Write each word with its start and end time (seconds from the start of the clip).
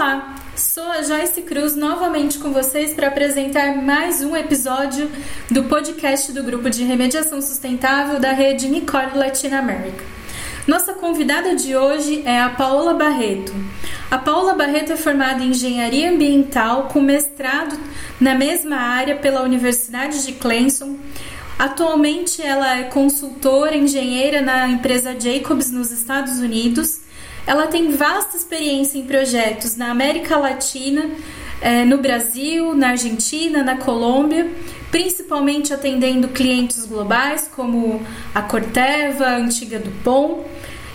Olá, 0.00 0.34
sou 0.56 0.84
a 0.84 1.02
Joyce 1.02 1.42
Cruz 1.42 1.76
novamente 1.76 2.38
com 2.38 2.54
vocês 2.54 2.94
para 2.94 3.08
apresentar 3.08 3.76
mais 3.76 4.22
um 4.22 4.34
episódio 4.34 5.10
do 5.50 5.64
podcast 5.64 6.32
do 6.32 6.42
Grupo 6.42 6.70
de 6.70 6.82
Remediação 6.84 7.42
Sustentável 7.42 8.18
da 8.18 8.32
rede 8.32 8.66
Nicole 8.66 9.10
Latina 9.14 9.58
America. 9.58 10.02
Nossa 10.66 10.94
convidada 10.94 11.54
de 11.54 11.76
hoje 11.76 12.22
é 12.24 12.40
a 12.40 12.48
Paola 12.48 12.94
Barreto. 12.94 13.52
A 14.10 14.16
Paola 14.16 14.54
Barreto 14.54 14.90
é 14.90 14.96
formada 14.96 15.44
em 15.44 15.50
Engenharia 15.50 16.10
Ambiental 16.10 16.84
com 16.84 17.02
mestrado 17.02 17.78
na 18.18 18.34
mesma 18.34 18.76
área 18.76 19.16
pela 19.16 19.42
Universidade 19.42 20.24
de 20.24 20.32
Clemson. 20.32 20.96
Atualmente 21.58 22.40
ela 22.40 22.78
é 22.78 22.84
consultora 22.84 23.76
engenheira 23.76 24.40
na 24.40 24.66
empresa 24.66 25.14
Jacobs 25.20 25.70
nos 25.70 25.90
Estados 25.90 26.38
Unidos 26.38 27.09
ela 27.46 27.66
tem 27.66 27.90
vasta 27.92 28.36
experiência 28.36 28.98
em 28.98 29.06
projetos 29.06 29.76
na 29.76 29.90
América 29.90 30.36
Latina, 30.36 31.10
eh, 31.60 31.84
no 31.84 31.98
Brasil, 31.98 32.74
na 32.74 32.90
Argentina, 32.90 33.62
na 33.62 33.76
Colômbia, 33.76 34.50
principalmente 34.90 35.72
atendendo 35.72 36.28
clientes 36.28 36.84
globais 36.84 37.48
como 37.54 38.02
a 38.34 38.42
Corteva, 38.42 39.26
a 39.26 39.36
antiga 39.36 39.78
Dupont, 39.78 40.44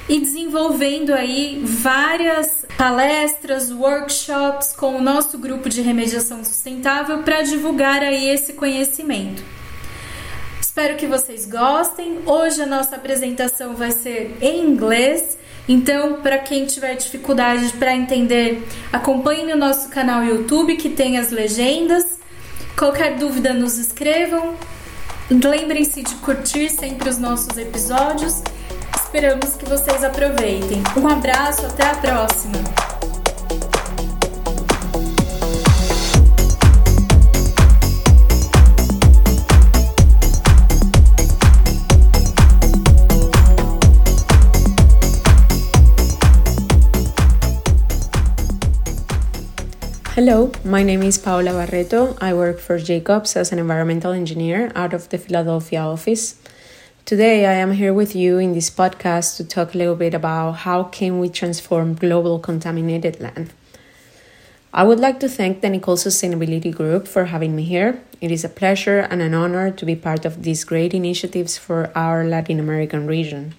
e 0.07 0.19
desenvolvendo 0.19 1.13
aí 1.13 1.61
várias 1.63 2.65
palestras, 2.77 3.71
workshops 3.71 4.73
com 4.73 4.97
o 4.97 5.01
nosso 5.01 5.37
grupo 5.37 5.67
de 5.67 5.81
remediação 5.81 6.43
sustentável 6.43 7.23
para 7.23 7.41
divulgar 7.41 8.03
aí 8.03 8.29
esse 8.29 8.53
conhecimento. 8.53 9.43
Espero 10.61 10.95
que 10.95 11.07
vocês 11.07 11.45
gostem. 11.45 12.19
Hoje 12.25 12.61
a 12.61 12.65
nossa 12.65 12.97
apresentação 12.97 13.75
vai 13.75 13.91
ser 13.91 14.37
em 14.41 14.61
inglês 14.69 15.37
então, 15.67 16.21
para 16.21 16.37
quem 16.37 16.65
tiver 16.65 16.95
dificuldade 16.95 17.73
para 17.73 17.95
entender, 17.95 18.67
acompanhe 18.93 19.45
no 19.45 19.57
nosso 19.57 19.89
canal 19.89 20.23
YouTube 20.23 20.75
que 20.75 20.89
tem 20.89 21.17
as 21.17 21.31
legendas. 21.31 22.19
Qualquer 22.77 23.17
dúvida, 23.17 23.53
nos 23.53 23.77
escrevam. 23.77 24.55
Lembrem-se 25.29 26.03
de 26.03 26.13
curtir 26.15 26.69
sempre 26.69 27.09
os 27.09 27.17
nossos 27.17 27.57
episódios. 27.57 28.43
Esperamos 28.95 29.55
que 29.55 29.65
vocês 29.65 30.03
aproveitem. 30.03 30.83
Um 30.95 31.07
abraço, 31.07 31.65
até 31.65 31.83
a 31.83 31.95
próxima! 31.95 32.84
Hello, 50.25 50.51
my 50.63 50.81
name 50.81 51.03
is 51.03 51.19
Paola 51.19 51.51
Barreto. 51.51 52.17
I 52.19 52.33
work 52.33 52.57
for 52.57 52.79
Jacobs 52.79 53.35
as 53.35 53.51
an 53.51 53.59
environmental 53.59 54.11
engineer 54.11 54.71
out 54.73 54.91
of 54.91 55.07
the 55.09 55.19
Philadelphia 55.19 55.81
office. 55.81 56.41
Today 57.05 57.45
I 57.45 57.53
am 57.53 57.73
here 57.73 57.93
with 57.93 58.15
you 58.15 58.39
in 58.39 58.53
this 58.53 58.71
podcast 58.71 59.37
to 59.37 59.43
talk 59.43 59.75
a 59.75 59.77
little 59.77 59.95
bit 59.95 60.15
about 60.15 60.65
how 60.65 60.85
can 60.85 61.19
we 61.19 61.29
transform 61.29 61.93
global 61.93 62.39
contaminated 62.39 63.21
land. 63.21 63.53
I 64.73 64.83
would 64.83 64.99
like 64.99 65.19
to 65.19 65.29
thank 65.29 65.61
the 65.61 65.69
Nicole 65.69 65.95
Sustainability 65.95 66.73
Group 66.73 67.07
for 67.07 67.25
having 67.25 67.55
me 67.55 67.61
here. 67.61 68.01
It 68.19 68.31
is 68.31 68.43
a 68.43 68.49
pleasure 68.49 69.01
and 69.01 69.21
an 69.21 69.35
honor 69.35 69.69
to 69.69 69.85
be 69.85 69.95
part 69.95 70.25
of 70.25 70.41
these 70.41 70.63
great 70.63 70.95
initiatives 70.95 71.59
for 71.59 71.91
our 71.93 72.25
Latin 72.25 72.59
American 72.59 73.05
region. 73.05 73.53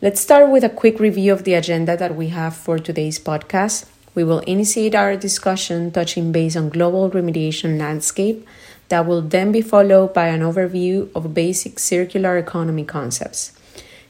Let's 0.00 0.22
start 0.22 0.48
with 0.48 0.64
a 0.64 0.70
quick 0.70 0.98
review 0.98 1.34
of 1.34 1.44
the 1.44 1.52
agenda 1.52 1.98
that 1.98 2.16
we 2.16 2.28
have 2.28 2.56
for 2.56 2.78
today's 2.78 3.18
podcast. 3.18 3.89
We 4.14 4.24
will 4.24 4.40
initiate 4.40 4.94
our 4.94 5.16
discussion 5.16 5.90
touching 5.92 6.32
base 6.32 6.56
on 6.56 6.68
global 6.68 7.10
remediation 7.10 7.78
landscape 7.78 8.46
that 8.88 9.06
will 9.06 9.22
then 9.22 9.52
be 9.52 9.62
followed 9.62 10.12
by 10.12 10.26
an 10.28 10.40
overview 10.40 11.08
of 11.14 11.32
basic 11.32 11.78
circular 11.78 12.36
economy 12.36 12.84
concepts. 12.84 13.52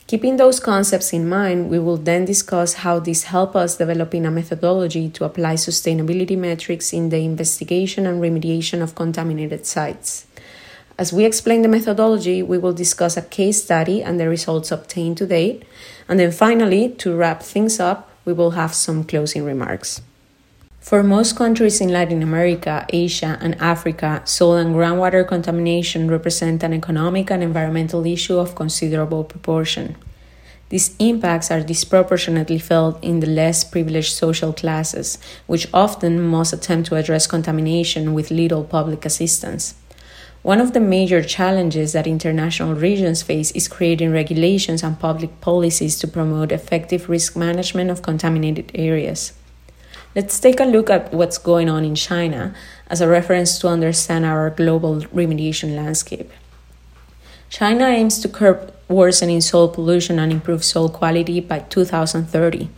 Keeping 0.07 0.39
those 0.39 0.59
concepts 0.59 1.13
in 1.13 1.29
mind, 1.29 1.71
we 1.71 1.79
will 1.79 1.97
then 1.97 2.25
discuss 2.25 2.75
how 2.83 2.99
these 2.99 3.25
help 3.25 3.55
us 3.55 3.77
developing 3.77 4.27
a 4.27 4.31
methodology 4.31 5.09
to 5.11 5.25
apply 5.25 5.55
sustainability 5.55 6.37
metrics 6.37 6.93
in 6.93 7.11
the 7.11 7.19
investigation 7.19 8.07
and 8.07 8.21
remediation 8.21 8.83
of 8.83 8.97
contaminated 8.97 9.67
sites. 9.67 10.27
As 10.99 11.13
we 11.13 11.25
explain 11.25 11.63
the 11.63 11.69
methodology, 11.69 12.43
we 12.43 12.59
will 12.59 12.73
discuss 12.73 13.17
a 13.17 13.23
case 13.23 13.63
study 13.63 14.03
and 14.03 14.19
the 14.19 14.29
results 14.29 14.73
obtained 14.73 15.17
to 15.19 15.27
date. 15.27 15.63
And 16.09 16.19
then 16.19 16.33
finally, 16.33 16.89
to 16.99 17.15
wrap 17.15 17.43
things 17.43 17.79
up, 17.79 18.10
we 18.31 18.35
will 18.35 18.53
have 18.53 18.73
some 18.73 19.03
closing 19.03 19.45
remarks. 19.45 20.03
For 20.79 21.03
most 21.03 21.37
countries 21.37 21.81
in 21.81 21.91
Latin 21.91 22.23
America, 22.23 22.87
Asia, 22.89 23.37
and 23.41 23.57
Africa, 23.61 24.23
soil 24.25 24.57
and 24.57 24.75
groundwater 24.75 25.27
contamination 25.27 26.09
represent 26.09 26.63
an 26.63 26.73
economic 26.73 27.31
and 27.31 27.43
environmental 27.43 28.07
issue 28.07 28.39
of 28.39 28.55
considerable 28.55 29.25
proportion. 29.25 29.97
These 30.69 30.95
impacts 31.01 31.51
are 31.51 31.61
disproportionately 31.61 32.61
felt 32.61 33.03
in 33.03 33.19
the 33.19 33.27
less 33.27 33.65
privileged 33.65 34.13
social 34.13 34.53
classes, 34.53 35.19
which 35.49 35.67
often 35.75 36.21
must 36.21 36.53
attempt 36.53 36.89
to 36.89 36.95
address 36.95 37.27
contamination 37.27 38.15
with 38.15 38.31
little 38.31 38.63
public 38.63 39.05
assistance. 39.05 39.75
One 40.43 40.63
of 40.63 40.73
the 40.73 40.81
major 40.81 41.23
challenges 41.23 41.93
that 41.93 42.07
international 42.07 42.75
regions 42.75 43.21
face 43.21 43.51
is 43.51 43.69
creating 43.69 44.11
regulations 44.11 44.83
and 44.83 44.99
public 44.99 45.39
policies 45.43 45.99
to 45.99 46.09
promote 46.09 46.51
effective 46.51 47.11
risk 47.11 47.37
management 47.37 47.91
of 47.91 48.01
contaminated 48.01 48.71
areas. 48.75 49.35
Let's 50.17 50.41
take 50.41 50.59
a 50.59 50.65
look 50.65 50.89
at 50.89 51.13
what's 51.13 51.37
going 51.37 51.69
on 51.69 51.85
in 51.85 51.95
China 51.95 52.55
as 52.89 53.03
a 53.03 53.09
reference 53.09 53.59
to 53.59 53.69
understand 53.69 54.25
our 54.25 54.49
global 54.49 55.03
remediation 55.13 55.77
landscape. 55.77 56.33
China 57.51 57.87
aims 57.87 58.21
to 58.21 58.29
curb 58.29 58.73
worsening 58.87 59.41
soil 59.41 59.69
pollution 59.69 60.21
and 60.21 60.31
improve 60.31 60.63
soil 60.63 60.89
quality 60.89 61.41
by 61.41 61.59
2030. 61.59 62.71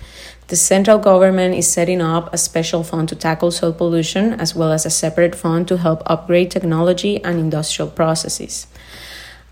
The 0.49 0.57
central 0.57 0.99
government 0.99 1.55
is 1.55 1.71
setting 1.71 2.01
up 2.01 2.33
a 2.33 2.39
special 2.39 2.83
fund 2.83 3.11
to 3.11 3.15
tackle 3.15 3.51
soil 3.51 3.75
pollution, 3.75 4.33
as 4.41 4.55
well 4.55 4.73
as 4.73 4.87
a 4.87 4.91
separate 4.91 5.35
fund 5.35 5.69
to 5.69 5.77
help 5.77 6.03
upgrade 6.07 6.51
technology 6.51 7.23
and 7.23 7.39
industrial 7.39 7.91
processes. 7.91 8.67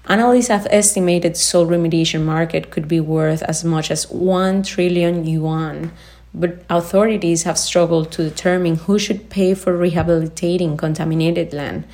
Analysts 0.07 0.49
have 0.49 0.67
estimated 0.71 1.35
the 1.35 1.39
soil 1.39 1.67
remediation 1.67 2.25
market 2.25 2.71
could 2.71 2.89
be 2.89 2.99
worth 2.99 3.43
as 3.43 3.63
much 3.63 3.91
as 3.91 4.11
1 4.11 4.63
trillion 4.63 5.27
yuan, 5.27 5.93
but 6.33 6.63
authorities 6.71 7.43
have 7.43 7.59
struggled 7.59 8.11
to 8.13 8.23
determine 8.23 8.77
who 8.77 8.99
should 8.99 9.29
pay 9.29 9.53
for 9.53 9.77
rehabilitating 9.77 10.79
contaminated 10.79 11.53
land. 11.53 11.85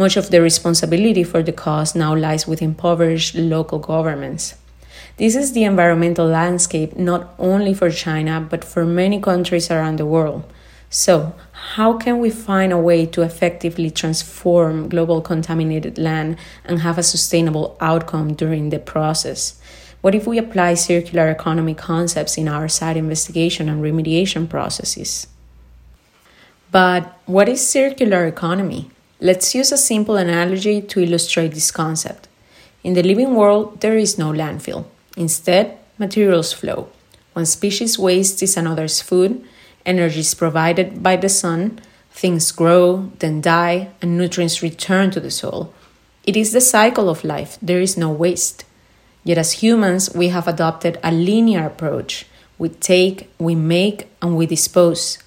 Much 0.00 0.16
of 0.16 0.30
the 0.30 0.40
responsibility 0.40 1.22
for 1.22 1.42
the 1.42 1.52
cost 1.52 1.94
now 1.94 2.16
lies 2.16 2.46
with 2.46 2.62
impoverished 2.62 3.34
local 3.34 3.78
governments. 3.78 4.54
This 5.18 5.36
is 5.36 5.52
the 5.52 5.64
environmental 5.64 6.26
landscape 6.26 6.96
not 6.96 7.34
only 7.38 7.74
for 7.74 7.90
China, 7.90 8.40
but 8.40 8.64
for 8.64 8.86
many 8.86 9.20
countries 9.20 9.70
around 9.70 9.98
the 9.98 10.06
world. 10.06 10.42
So, 10.88 11.34
how 11.74 11.98
can 11.98 12.18
we 12.18 12.30
find 12.30 12.72
a 12.72 12.78
way 12.78 13.04
to 13.12 13.20
effectively 13.20 13.90
transform 13.90 14.88
global 14.88 15.20
contaminated 15.20 15.98
land 15.98 16.38
and 16.64 16.78
have 16.80 16.96
a 16.96 17.02
sustainable 17.02 17.76
outcome 17.78 18.32
during 18.32 18.70
the 18.70 18.78
process? 18.78 19.60
What 20.00 20.14
if 20.14 20.26
we 20.26 20.38
apply 20.38 20.76
circular 20.76 21.28
economy 21.28 21.74
concepts 21.74 22.38
in 22.38 22.48
our 22.48 22.68
site 22.68 22.96
investigation 22.96 23.68
and 23.68 23.82
remediation 23.82 24.48
processes? 24.48 25.26
But 26.70 27.20
what 27.26 27.50
is 27.50 27.60
circular 27.60 28.24
economy? 28.24 28.90
Let's 29.22 29.54
use 29.54 29.70
a 29.70 29.76
simple 29.76 30.16
analogy 30.16 30.80
to 30.80 31.00
illustrate 31.02 31.52
this 31.52 31.70
concept. 31.70 32.26
In 32.82 32.94
the 32.94 33.02
living 33.02 33.34
world, 33.34 33.82
there 33.82 33.98
is 33.98 34.16
no 34.16 34.32
landfill. 34.32 34.86
Instead, 35.14 35.76
materials 35.98 36.54
flow. 36.54 36.88
One 37.34 37.44
species 37.44 37.98
waste 37.98 38.42
is 38.42 38.56
another's 38.56 39.02
food, 39.02 39.44
energy 39.84 40.20
is 40.20 40.32
provided 40.34 41.02
by 41.02 41.16
the 41.16 41.28
sun, 41.28 41.80
things 42.10 42.50
grow, 42.50 43.10
then 43.18 43.42
die, 43.42 43.90
and 44.00 44.16
nutrients 44.16 44.62
return 44.62 45.10
to 45.10 45.20
the 45.20 45.30
soil. 45.30 45.74
It 46.24 46.34
is 46.34 46.52
the 46.52 46.60
cycle 46.62 47.10
of 47.10 47.22
life, 47.22 47.58
there 47.60 47.82
is 47.82 47.98
no 47.98 48.10
waste. 48.10 48.64
Yet, 49.22 49.36
as 49.36 49.60
humans, 49.62 50.14
we 50.14 50.28
have 50.28 50.48
adopted 50.48 50.98
a 51.04 51.12
linear 51.12 51.66
approach. 51.66 52.24
We 52.56 52.70
take, 52.70 53.30
we 53.38 53.54
make, 53.54 54.08
and 54.22 54.34
we 54.34 54.46
dispose. 54.46 55.18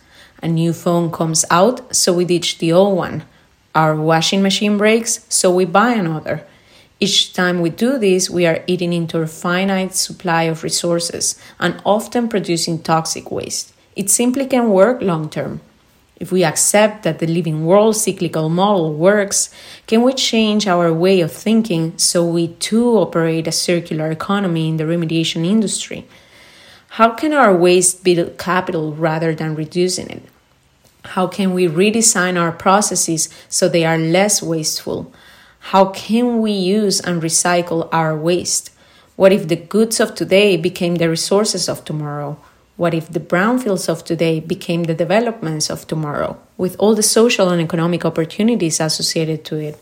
A 0.41 0.47
new 0.47 0.73
phone 0.73 1.11
comes 1.11 1.45
out, 1.51 1.95
so 1.95 2.11
we 2.11 2.25
ditch 2.25 2.57
the 2.57 2.73
old 2.73 2.97
one. 2.97 3.23
Our 3.75 3.95
washing 3.95 4.43
machine 4.43 4.77
breaks, 4.77 5.25
so 5.29 5.49
we 5.49 5.65
buy 5.65 5.93
another. 5.93 6.45
Each 6.99 7.33
time 7.33 7.59
we 7.59 7.71
do 7.71 7.97
this, 7.97 8.29
we 8.29 8.45
are 8.45 8.63
eating 8.67 8.93
into 8.93 9.19
a 9.19 9.27
finite 9.27 9.95
supply 9.95 10.43
of 10.43 10.63
resources 10.63 11.39
and 11.59 11.81
often 11.83 12.29
producing 12.29 12.83
toxic 12.83 13.31
waste. 13.31 13.73
It 13.95 14.11
simply 14.11 14.45
can't 14.45 14.69
work 14.69 15.01
long 15.01 15.27
term. 15.29 15.61
If 16.17 16.31
we 16.31 16.43
accept 16.43 17.03
that 17.03 17.17
the 17.17 17.27
living 17.27 17.65
world 17.65 17.95
cyclical 17.95 18.47
model 18.47 18.93
works, 18.93 19.49
can 19.87 20.03
we 20.03 20.13
change 20.13 20.67
our 20.67 20.93
way 20.93 21.19
of 21.21 21.31
thinking 21.31 21.97
so 21.97 22.23
we 22.23 22.49
too 22.59 22.97
operate 22.97 23.47
a 23.47 23.51
circular 23.51 24.11
economy 24.11 24.69
in 24.69 24.77
the 24.77 24.83
remediation 24.83 25.45
industry? 25.45 26.05
How 26.89 27.09
can 27.09 27.33
our 27.33 27.53
waste 27.55 28.03
build 28.03 28.37
capital 28.37 28.93
rather 28.93 29.33
than 29.33 29.55
reducing 29.55 30.09
it? 30.11 30.23
How 31.03 31.27
can 31.27 31.53
we 31.53 31.67
redesign 31.67 32.39
our 32.39 32.51
processes 32.51 33.29
so 33.49 33.67
they 33.67 33.85
are 33.85 33.97
less 33.97 34.41
wasteful? 34.41 35.13
How 35.71 35.85
can 35.85 36.41
we 36.41 36.51
use 36.51 36.99
and 36.99 37.21
recycle 37.21 37.87
our 37.91 38.17
waste? 38.17 38.71
What 39.15 39.31
if 39.31 39.47
the 39.47 39.55
goods 39.55 39.99
of 39.99 40.15
today 40.15 40.57
became 40.57 40.95
the 40.95 41.09
resources 41.09 41.69
of 41.69 41.85
tomorrow? 41.85 42.37
What 42.75 42.93
if 42.93 43.07
the 43.09 43.19
brownfields 43.19 43.87
of 43.87 44.03
today 44.03 44.39
became 44.39 44.85
the 44.85 44.95
developments 44.95 45.69
of 45.69 45.85
tomorrow, 45.85 46.39
with 46.57 46.75
all 46.79 46.95
the 46.95 47.03
social 47.03 47.49
and 47.49 47.61
economic 47.61 48.03
opportunities 48.03 48.79
associated 48.79 49.45
to 49.45 49.57
it? 49.57 49.77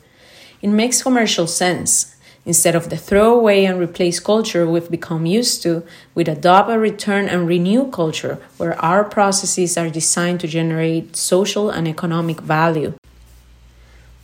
It 0.61 0.67
makes 0.67 1.01
commercial 1.01 1.47
sense. 1.47 2.10
Instead 2.43 2.75
of 2.75 2.89
the 2.89 2.97
throwaway 2.97 3.65
and 3.65 3.79
replace 3.79 4.19
culture 4.19 4.67
we've 4.67 4.89
become 4.89 5.27
used 5.27 5.61
to, 5.61 5.83
we'd 6.15 6.27
adopt 6.27 6.71
a 6.71 6.79
return 6.79 7.29
and 7.29 7.47
renew 7.47 7.89
culture 7.91 8.39
where 8.57 8.79
our 8.83 9.03
processes 9.03 9.77
are 9.77 9.89
designed 9.89 10.39
to 10.39 10.47
generate 10.47 11.15
social 11.15 11.69
and 11.69 11.87
economic 11.87 12.41
value. 12.41 12.93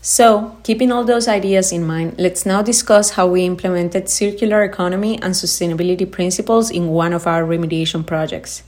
So, 0.01 0.57
keeping 0.63 0.91
all 0.91 1.03
those 1.03 1.27
ideas 1.27 1.71
in 1.71 1.85
mind, 1.85 2.15
let's 2.17 2.45
now 2.45 2.61
discuss 2.61 3.11
how 3.11 3.27
we 3.27 3.43
implemented 3.43 4.09
circular 4.09 4.63
economy 4.63 5.21
and 5.21 5.33
sustainability 5.33 6.09
principles 6.09 6.71
in 6.71 6.87
one 6.87 7.13
of 7.13 7.27
our 7.27 7.43
remediation 7.43 8.05
projects. 8.05 8.63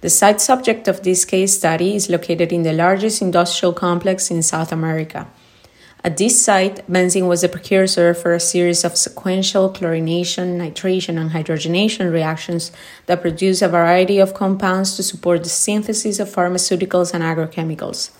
The 0.00 0.10
site 0.10 0.40
subject 0.40 0.88
of 0.88 1.02
this 1.02 1.24
case 1.24 1.54
study 1.56 1.96
is 1.96 2.08
located 2.08 2.52
in 2.52 2.62
the 2.62 2.72
largest 2.72 3.20
industrial 3.20 3.72
complex 3.72 4.30
in 4.30 4.42
South 4.42 4.70
America. 4.70 5.26
At 6.06 6.18
this 6.18 6.40
site, 6.40 6.86
benzene 6.88 7.26
was 7.26 7.40
the 7.40 7.48
precursor 7.48 8.14
for 8.14 8.32
a 8.32 8.38
series 8.38 8.84
of 8.84 8.96
sequential 8.96 9.72
chlorination, 9.72 10.56
nitration, 10.56 11.18
and 11.18 11.32
hydrogenation 11.32 12.12
reactions 12.12 12.70
that 13.06 13.20
produce 13.20 13.60
a 13.60 13.66
variety 13.66 14.20
of 14.20 14.32
compounds 14.32 14.94
to 14.94 15.02
support 15.02 15.42
the 15.42 15.48
synthesis 15.48 16.20
of 16.20 16.28
pharmaceuticals 16.28 17.12
and 17.12 17.24
agrochemicals. 17.24 18.10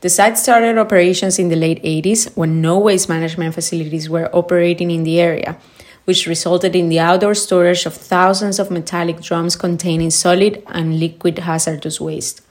The 0.00 0.08
site 0.08 0.38
started 0.38 0.76
operations 0.76 1.38
in 1.38 1.50
the 1.50 1.54
late 1.54 1.80
80s 1.84 2.36
when 2.36 2.60
no 2.60 2.80
waste 2.80 3.08
management 3.08 3.54
facilities 3.54 4.10
were 4.10 4.34
operating 4.34 4.90
in 4.90 5.04
the 5.04 5.20
area, 5.20 5.56
which 6.04 6.26
resulted 6.26 6.74
in 6.74 6.88
the 6.88 6.98
outdoor 6.98 7.36
storage 7.36 7.86
of 7.86 7.94
thousands 7.94 8.58
of 8.58 8.72
metallic 8.72 9.20
drums 9.20 9.54
containing 9.54 10.10
solid 10.10 10.64
and 10.66 10.98
liquid 10.98 11.38
hazardous 11.38 12.00
waste. 12.00 12.42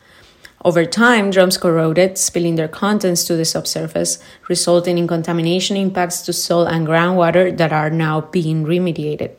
Over 0.67 0.83
time, 0.83 1.31
drums 1.31 1.57
corroded, 1.57 2.17
spilling 2.17 2.55
their 2.55 2.67
contents 2.67 3.23
to 3.23 3.37
the 3.37 3.45
subsurface, 3.45 4.19
resulting 4.49 4.97
in 4.97 5.07
contamination 5.07 5.77
impacts 5.77 6.21
to 6.23 6.33
soil 6.33 6.65
and 6.65 6.85
groundwater 6.85 7.55
that 7.55 7.71
are 7.71 7.89
now 7.89 8.19
being 8.19 8.65
remediated. 8.65 9.31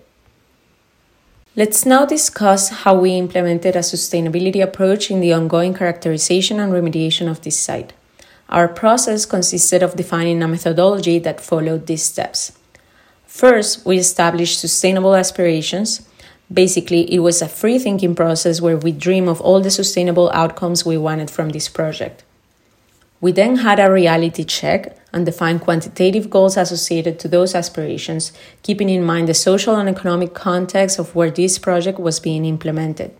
Let's 1.54 1.84
now 1.84 2.06
discuss 2.06 2.70
how 2.70 2.98
we 2.98 3.10
implemented 3.10 3.76
a 3.76 3.80
sustainability 3.80 4.62
approach 4.62 5.10
in 5.10 5.20
the 5.20 5.34
ongoing 5.34 5.74
characterization 5.74 6.58
and 6.58 6.72
remediation 6.72 7.30
of 7.30 7.42
this 7.42 7.60
site. 7.60 7.92
Our 8.48 8.66
process 8.66 9.26
consisted 9.26 9.82
of 9.82 9.96
defining 9.96 10.42
a 10.42 10.48
methodology 10.48 11.18
that 11.18 11.42
followed 11.42 11.88
these 11.88 12.04
steps. 12.04 12.52
First, 13.26 13.84
we 13.84 13.98
established 13.98 14.60
sustainable 14.60 15.14
aspirations. 15.14 16.07
Basically, 16.52 17.12
it 17.12 17.18
was 17.18 17.42
a 17.42 17.48
free 17.48 17.78
thinking 17.78 18.14
process 18.14 18.60
where 18.60 18.76
we 18.76 18.92
dream 18.92 19.28
of 19.28 19.40
all 19.40 19.60
the 19.60 19.70
sustainable 19.70 20.30
outcomes 20.32 20.84
we 20.84 20.96
wanted 20.96 21.30
from 21.30 21.50
this 21.50 21.68
project. 21.68 22.24
We 23.20 23.32
then 23.32 23.56
had 23.56 23.80
a 23.80 23.90
reality 23.90 24.44
check 24.44 24.96
and 25.12 25.26
defined 25.26 25.60
quantitative 25.60 26.30
goals 26.30 26.56
associated 26.56 27.18
to 27.18 27.28
those 27.28 27.54
aspirations, 27.54 28.32
keeping 28.62 28.88
in 28.88 29.04
mind 29.04 29.28
the 29.28 29.34
social 29.34 29.74
and 29.74 29.88
economic 29.88 30.34
context 30.34 30.98
of 30.98 31.14
where 31.14 31.30
this 31.30 31.58
project 31.58 31.98
was 31.98 32.20
being 32.20 32.44
implemented. 32.44 33.14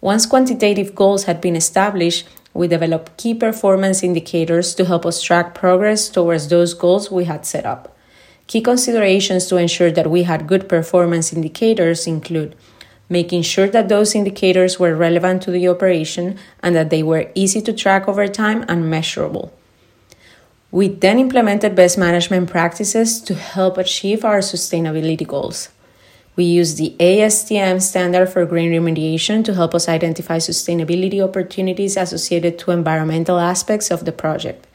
Once 0.00 0.26
quantitative 0.26 0.94
goals 0.94 1.24
had 1.24 1.40
been 1.40 1.56
established, 1.56 2.28
we 2.52 2.68
developed 2.68 3.16
key 3.16 3.34
performance 3.34 4.02
indicators 4.02 4.74
to 4.74 4.84
help 4.84 5.06
us 5.06 5.22
track 5.22 5.54
progress 5.54 6.08
towards 6.08 6.48
those 6.48 6.74
goals 6.74 7.10
we 7.10 7.24
had 7.24 7.46
set 7.46 7.64
up. 7.64 7.96
Key 8.50 8.62
considerations 8.62 9.46
to 9.46 9.58
ensure 9.58 9.92
that 9.92 10.10
we 10.10 10.24
had 10.24 10.48
good 10.48 10.68
performance 10.68 11.32
indicators 11.32 12.08
include 12.08 12.56
making 13.08 13.42
sure 13.42 13.68
that 13.68 13.88
those 13.88 14.16
indicators 14.16 14.76
were 14.76 14.96
relevant 14.96 15.40
to 15.42 15.52
the 15.52 15.68
operation 15.68 16.36
and 16.60 16.74
that 16.74 16.90
they 16.90 17.04
were 17.04 17.30
easy 17.36 17.60
to 17.60 17.72
track 17.72 18.08
over 18.08 18.26
time 18.26 18.64
and 18.66 18.90
measurable. 18.90 19.52
We 20.72 20.88
then 20.88 21.20
implemented 21.20 21.76
best 21.76 21.96
management 21.96 22.50
practices 22.50 23.20
to 23.20 23.36
help 23.36 23.78
achieve 23.78 24.24
our 24.24 24.40
sustainability 24.40 25.24
goals. 25.24 25.68
We 26.34 26.42
used 26.42 26.76
the 26.76 26.96
ASTM 26.98 27.80
standard 27.80 28.30
for 28.30 28.44
green 28.46 28.72
remediation 28.72 29.44
to 29.44 29.54
help 29.54 29.76
us 29.76 29.88
identify 29.88 30.38
sustainability 30.38 31.22
opportunities 31.22 31.96
associated 31.96 32.58
to 32.58 32.72
environmental 32.72 33.38
aspects 33.38 33.92
of 33.92 34.06
the 34.06 34.12
project. 34.12 34.66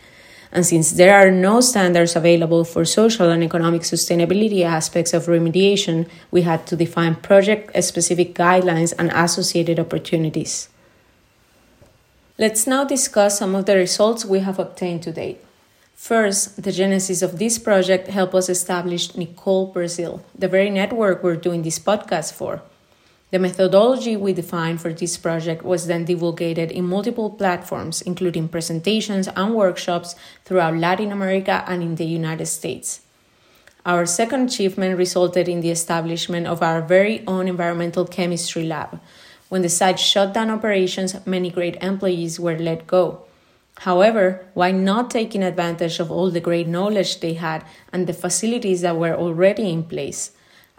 And 0.56 0.66
since 0.66 0.94
there 0.94 1.14
are 1.14 1.30
no 1.30 1.60
standards 1.60 2.16
available 2.16 2.64
for 2.64 2.86
social 2.86 3.30
and 3.30 3.44
economic 3.44 3.82
sustainability 3.82 4.64
aspects 4.64 5.14
of 5.14 5.26
remediation, 5.26 6.08
we 6.32 6.44
had 6.44 6.66
to 6.68 6.78
define 6.78 7.16
project 7.16 7.76
specific 7.84 8.34
guidelines 8.34 8.94
and 8.98 9.12
associated 9.12 9.82
opportunities. 9.82 10.70
Let's 12.38 12.66
now 12.66 12.86
discuss 12.86 13.38
some 13.38 13.54
of 13.54 13.66
the 13.66 13.76
results 13.76 14.24
we 14.24 14.40
have 14.40 14.58
obtained 14.58 15.04
to 15.04 15.12
date. 15.12 15.44
First, 15.94 16.64
the 16.64 16.72
genesis 16.72 17.22
of 17.22 17.38
this 17.38 17.60
project 17.60 18.08
helped 18.08 18.36
us 18.36 18.48
establish 18.48 19.14
Nicole 19.14 19.68
Brazil, 19.68 20.24
the 20.40 20.48
very 20.48 20.70
network 20.70 21.22
we're 21.22 21.36
doing 21.36 21.64
this 21.64 21.80
podcast 21.80 22.32
for. 22.32 22.62
The 23.32 23.40
methodology 23.40 24.16
we 24.16 24.34
defined 24.34 24.82
for 24.82 24.94
this 24.94 25.18
project 25.18 25.64
was 25.64 25.88
then 25.88 26.06
divulgated 26.06 26.72
in 26.72 26.86
multiple 26.86 27.32
platforms, 27.32 28.02
including 28.02 28.48
presentations 28.48 29.28
and 29.28 29.56
workshops 29.56 30.16
throughout 30.46 30.78
Latin 30.78 31.12
America 31.12 31.64
and 31.68 31.82
in 31.82 31.96
the 31.96 32.06
United 32.06 32.46
States. 32.46 33.02
Our 33.86 34.06
second 34.06 34.50
achievement 34.50 34.98
resulted 34.98 35.48
in 35.48 35.62
the 35.62 35.70
establishment 35.70 36.48
of 36.48 36.62
our 36.62 36.82
very 36.82 37.24
own 37.28 37.48
environmental 37.48 38.06
chemistry 38.06 38.66
lab. 38.66 39.00
When 39.50 39.62
the 39.62 39.70
site 39.70 40.00
shut 40.00 40.34
down 40.34 40.50
operations, 40.50 41.16
many 41.26 41.50
great 41.50 41.78
employees 41.84 42.40
were 42.40 42.58
let 42.58 42.88
go. 42.88 43.26
However, 43.80 44.46
why 44.54 44.72
not 44.72 45.12
taking 45.12 45.44
advantage 45.44 46.00
of 46.00 46.12
all 46.12 46.32
the 46.32 46.40
great 46.40 46.68
knowledge 46.68 47.20
they 47.20 47.34
had 47.34 47.64
and 47.92 48.08
the 48.08 48.14
facilities 48.14 48.82
that 48.82 48.98
were 48.98 49.16
already 49.16 49.70
in 49.70 49.84
place? 49.84 50.32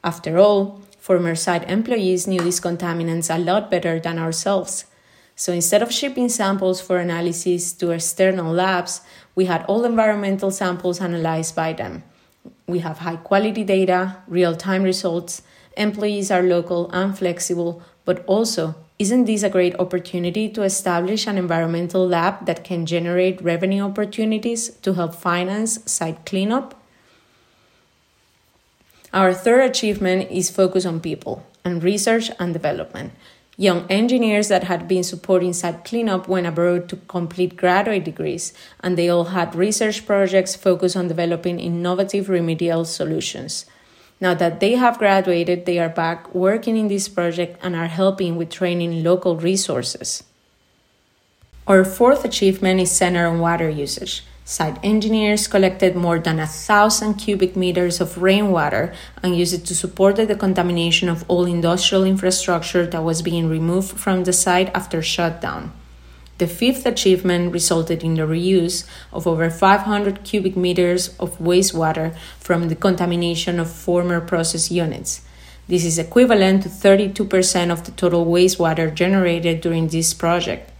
After 0.03 0.39
all, 0.39 0.81
former 1.07 1.37
site 1.37 1.71
employees 1.71 2.27
knew 2.27 2.41
these 2.41 2.61
contaminants 2.61 3.33
a 3.33 3.39
lot 3.39 3.71
better 3.71 4.01
than 4.01 4.19
ourselves. 4.19 4.87
So 5.37 5.53
instead 5.53 5.81
of 5.81 5.93
shipping 5.93 6.29
samples 6.29 6.81
for 6.81 6.99
analysis 6.99 7.73
to 7.75 7.93
external 7.93 8.53
labs, 8.53 9.03
we 9.37 9.45
had 9.45 9.65
all 9.67 9.85
environmental 9.85 10.51
samples 10.51 11.01
analyzed 11.01 11.55
by 11.55 11.75
them. 11.75 12.03
We 12.67 12.81
have 12.81 12.99
high 12.99 13.23
quality 13.23 13.63
data, 13.63 14.17
real 14.27 14.57
time 14.57 14.83
results, 14.83 15.43
employees 15.77 16.33
are 16.33 16.43
local 16.43 16.91
and 16.91 17.17
flexible, 17.17 17.83
but 18.05 18.25
also 18.27 18.75
isn't 18.99 19.27
this 19.27 19.45
a 19.45 19.51
great 19.51 19.79
opportunity 19.79 20.49
to 20.49 20.63
establish 20.63 21.29
an 21.29 21.39
environmental 21.39 22.05
lab 22.05 22.47
that 22.47 22.65
can 22.65 22.85
generate 22.85 23.41
revenue 23.41 23.83
opportunities 23.83 24.71
to 24.83 24.95
help 24.95 25.15
finance 25.15 25.79
site 25.89 26.27
cleanup? 26.27 26.76
Our 29.17 29.33
third 29.33 29.65
achievement 29.65 30.31
is 30.31 30.51
focus 30.51 30.85
on 30.85 31.01
people 31.01 31.43
and 31.65 31.83
research 31.83 32.31
and 32.39 32.53
development. 32.53 33.13
Young 33.57 33.87
engineers 33.89 34.49
that 34.49 34.65
had 34.65 34.87
been 34.87 35.03
supporting 35.03 35.55
site 35.55 35.87
cleanup 35.87 36.29
went 36.29 36.47
abroad 36.47 36.87
to 36.91 36.97
complete 37.09 37.57
graduate 37.57 38.05
degrees, 38.05 38.53
and 38.81 38.99
they 38.99 39.09
all 39.09 39.33
had 39.33 39.55
research 39.55 40.05
projects 40.05 40.55
focused 40.55 40.99
on 40.99 41.09
developing 41.09 41.59
innovative 41.59 42.29
remedial 42.29 42.85
solutions. 42.85 43.65
Now 44.21 44.35
that 44.35 44.61
they 44.61 44.73
have 44.73 44.99
graduated, 44.99 45.65
they 45.65 45.79
are 45.79 45.89
back 45.89 46.35
working 46.35 46.77
in 46.77 46.89
this 46.89 47.09
project 47.09 47.59
and 47.63 47.75
are 47.75 47.87
helping 47.87 48.37
with 48.37 48.51
training 48.51 49.03
local 49.03 49.37
resources. 49.37 50.25
Our 51.67 51.87
fourth 51.87 52.23
achievement 52.27 52.81
is 52.81 52.91
centered 52.91 53.29
on 53.29 53.41
water 53.41 53.71
usage. 53.71 54.25
Site 54.49 54.79
engineers 54.85 55.49
collected 55.49 55.97
more 55.97 56.21
than 56.21 56.39
a 56.39 56.47
thousand 56.47 57.15
cubic 57.15 57.57
meters 57.57 58.01
of 58.01 58.23
rainwater 58.23 58.95
and 59.21 59.37
used 59.37 59.53
it 59.53 59.65
to 59.67 59.75
support 59.75 60.15
the 60.15 60.25
decontamination 60.25 61.09
of 61.09 61.25
all 61.27 61.47
industrial 61.47 62.05
infrastructure 62.05 62.87
that 62.87 63.03
was 63.03 63.23
being 63.23 63.49
removed 63.49 63.99
from 63.99 64.23
the 64.23 64.33
site 64.33 64.71
after 64.73 65.03
shutdown. 65.03 65.73
The 66.39 66.47
fifth 66.47 66.87
achievement 66.87 67.53
resulted 67.53 68.05
in 68.05 68.15
the 68.15 68.23
reuse 68.23 68.87
of 69.13 69.27
over 69.27 69.51
500 69.51 70.23
cubic 70.23 70.57
meters 70.57 71.09
of 71.19 71.37
wastewater 71.41 72.15
from 72.39 72.69
the 72.69 72.77
contamination 72.77 73.59
of 73.59 73.69
former 73.69 74.21
process 74.21 74.71
units. 74.71 75.23
This 75.67 75.85
is 75.85 75.99
equivalent 75.99 76.63
to 76.63 76.69
32% 76.69 77.73
of 77.73 77.85
the 77.85 77.91
total 77.91 78.25
wastewater 78.25 78.95
generated 78.95 79.61
during 79.61 79.89
this 79.89 80.15
project. 80.15 80.71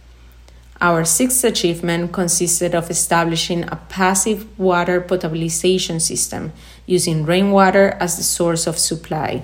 Our 0.79 1.05
sixth 1.05 1.43
achievement 1.43 2.13
consisted 2.13 2.75
of 2.75 2.91
establishing 2.91 3.63
a 3.63 3.77
passive 3.89 4.45
water 4.59 5.01
potabilization 5.01 5.99
system 5.99 6.53
using 6.85 7.25
rainwater 7.25 7.97
as 7.99 8.17
the 8.17 8.23
source 8.23 8.67
of 8.67 8.77
supply. 8.77 9.43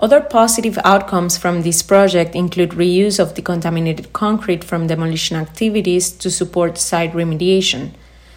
Other 0.00 0.20
positive 0.20 0.78
outcomes 0.84 1.38
from 1.38 1.62
this 1.62 1.82
project 1.82 2.36
include 2.36 2.70
reuse 2.70 3.18
of 3.18 3.34
decontaminated 3.34 4.12
concrete 4.12 4.62
from 4.62 4.86
demolition 4.86 5.36
activities 5.36 6.10
to 6.10 6.30
support 6.30 6.78
site 6.78 7.14
remediation. 7.14 7.94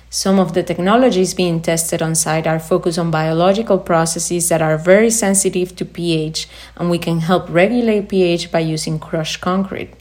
Some 0.10 0.40
of 0.40 0.54
the 0.54 0.64
technologies 0.64 1.34
being 1.34 1.62
tested 1.62 2.02
on 2.02 2.16
site 2.16 2.48
are 2.48 2.60
focused 2.60 2.98
on 2.98 3.12
biological 3.12 3.78
processes 3.78 4.50
that 4.50 4.62
are 4.62 4.78
very 4.78 5.12
sensitive 5.12 5.76
to 5.76 5.86
pH, 5.86 6.48
and 6.78 6.90
we 6.90 6.98
can 6.98 7.20
help 7.20 7.50
regulate 7.50 8.10
pH 8.10 8.52
by 8.52 8.60
using 8.60 8.98
crushed 8.98 9.40
concrete. 9.42 9.94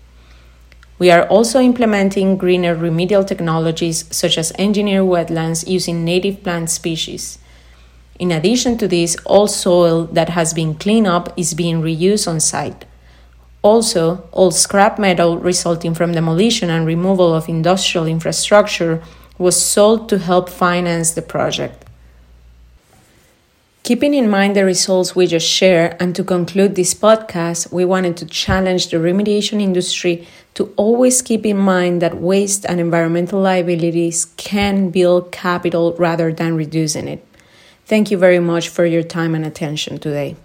We 1.01 1.11
are 1.11 1.27
also 1.29 1.61
implementing 1.61 2.37
greener 2.37 2.75
remedial 2.75 3.25
technologies 3.25 4.05
such 4.15 4.37
as 4.37 4.53
engineered 4.59 5.07
wetlands 5.07 5.67
using 5.67 6.05
native 6.05 6.43
plant 6.43 6.69
species. 6.69 7.39
In 8.19 8.31
addition 8.31 8.77
to 8.77 8.87
this, 8.87 9.17
all 9.25 9.49
soil 9.49 10.05
that 10.13 10.29
has 10.29 10.53
been 10.53 10.75
cleaned 10.75 11.07
up 11.07 11.33
is 11.39 11.55
being 11.55 11.81
reused 11.81 12.29
on 12.29 12.39
site. 12.39 12.85
Also, 13.63 14.29
all 14.31 14.51
scrap 14.51 14.99
metal 14.99 15.39
resulting 15.39 15.95
from 15.95 16.13
demolition 16.13 16.69
and 16.69 16.87
removal 16.87 17.33
of 17.33 17.49
industrial 17.49 18.07
infrastructure 18.07 19.03
was 19.39 19.57
sold 19.57 20.07
to 20.11 20.19
help 20.19 20.51
finance 20.51 21.13
the 21.13 21.23
project. 21.23 21.80
Keeping 23.91 24.15
in 24.15 24.31
mind 24.31 24.55
the 24.55 24.65
results 24.65 25.17
we 25.17 25.27
just 25.27 25.49
shared, 25.49 25.97
and 25.99 26.15
to 26.15 26.23
conclude 26.23 26.77
this 26.77 26.95
podcast, 26.95 27.73
we 27.73 27.85
wanted 27.85 28.17
to 28.19 28.25
challenge 28.25 28.87
the 28.87 28.99
remediation 28.99 29.61
industry 29.61 30.29
to 30.55 30.73
always 30.77 31.21
keep 31.23 31.45
in 31.45 31.57
mind 31.57 32.01
that 32.01 32.19
waste 32.19 32.65
and 32.67 32.79
environmental 32.79 33.41
liabilities 33.41 34.27
can 34.37 34.91
build 34.91 35.33
capital 35.33 35.97
rather 35.99 36.33
than 36.33 36.55
reducing 36.55 37.09
it. 37.09 37.27
Thank 37.85 38.13
you 38.13 38.17
very 38.17 38.39
much 38.39 38.69
for 38.69 38.87
your 38.87 39.03
time 39.03 39.35
and 39.35 39.45
attention 39.45 39.99
today. 39.99 40.37